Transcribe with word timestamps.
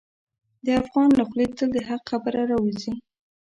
د 0.65 0.67
افغان 0.81 1.09
له 1.19 1.23
خولې 1.29 1.47
تل 1.57 1.69
د 1.73 1.77
حق 1.87 2.01
خبره 2.11 2.41
راوځي. 2.51 2.93